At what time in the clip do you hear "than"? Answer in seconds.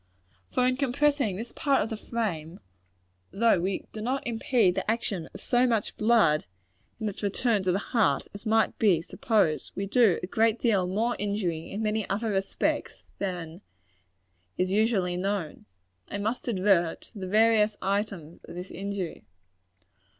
13.19-13.61